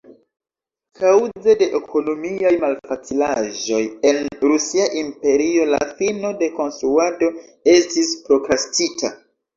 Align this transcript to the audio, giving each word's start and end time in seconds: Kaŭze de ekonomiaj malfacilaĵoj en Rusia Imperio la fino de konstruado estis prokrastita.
Kaŭze 0.99 1.53
de 1.59 1.65
ekonomiaj 1.79 2.53
malfacilaĵoj 2.63 3.81
en 4.13 4.17
Rusia 4.53 4.87
Imperio 5.05 5.69
la 5.75 5.81
fino 6.01 6.33
de 6.41 6.49
konstruado 6.59 7.31
estis 7.77 8.13
prokrastita. 8.27 9.15